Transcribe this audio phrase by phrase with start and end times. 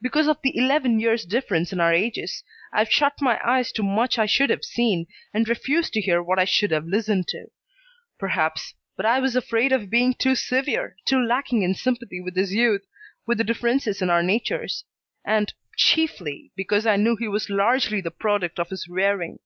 [0.00, 2.42] Because of the eleven years' difference in our ages
[2.72, 6.38] I've shut my eyes to much I should have seen, and refused to hear what
[6.38, 7.48] I should have listened to,
[8.18, 12.54] perhaps, but I was afraid of being too severe, too lacking in sympathy with his
[12.54, 12.86] youth,
[13.26, 14.86] with the differences in our natures,
[15.26, 19.40] and, chiefly, because I knew he was largely the product of his rearing.